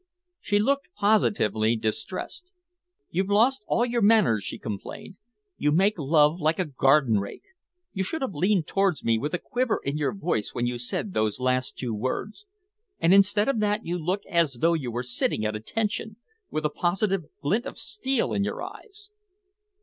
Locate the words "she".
0.39-0.57, 4.43-4.57